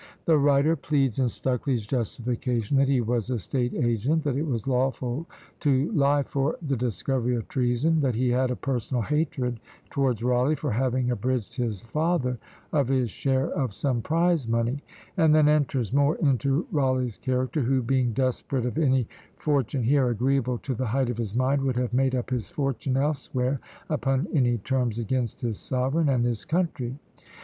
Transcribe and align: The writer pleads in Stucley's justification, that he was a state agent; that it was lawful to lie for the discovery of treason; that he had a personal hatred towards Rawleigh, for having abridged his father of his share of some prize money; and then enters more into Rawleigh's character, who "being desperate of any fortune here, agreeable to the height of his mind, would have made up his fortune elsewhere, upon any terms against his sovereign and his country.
The 0.25 0.39
writer 0.39 0.75
pleads 0.75 1.19
in 1.19 1.27
Stucley's 1.27 1.85
justification, 1.85 2.75
that 2.77 2.87
he 2.87 3.01
was 3.01 3.29
a 3.29 3.37
state 3.37 3.75
agent; 3.75 4.23
that 4.23 4.35
it 4.35 4.47
was 4.47 4.65
lawful 4.65 5.27
to 5.59 5.91
lie 5.91 6.23
for 6.23 6.57
the 6.59 6.75
discovery 6.75 7.35
of 7.35 7.47
treason; 7.47 8.01
that 8.01 8.15
he 8.15 8.29
had 8.31 8.49
a 8.49 8.55
personal 8.55 9.03
hatred 9.03 9.59
towards 9.91 10.23
Rawleigh, 10.23 10.55
for 10.57 10.71
having 10.71 11.11
abridged 11.11 11.55
his 11.55 11.81
father 11.81 12.39
of 12.73 12.87
his 12.87 13.11
share 13.11 13.51
of 13.51 13.75
some 13.75 14.01
prize 14.01 14.47
money; 14.47 14.79
and 15.17 15.35
then 15.35 15.47
enters 15.47 15.93
more 15.93 16.15
into 16.15 16.65
Rawleigh's 16.71 17.19
character, 17.19 17.61
who 17.61 17.83
"being 17.83 18.11
desperate 18.11 18.65
of 18.65 18.79
any 18.79 19.07
fortune 19.37 19.83
here, 19.83 20.07
agreeable 20.09 20.57
to 20.63 20.73
the 20.73 20.87
height 20.87 21.11
of 21.11 21.17
his 21.17 21.35
mind, 21.35 21.61
would 21.61 21.75
have 21.75 21.93
made 21.93 22.15
up 22.15 22.31
his 22.31 22.49
fortune 22.49 22.97
elsewhere, 22.97 23.59
upon 23.87 24.27
any 24.33 24.57
terms 24.57 24.97
against 24.97 25.41
his 25.41 25.59
sovereign 25.59 26.09
and 26.09 26.25
his 26.25 26.43
country. 26.43 26.97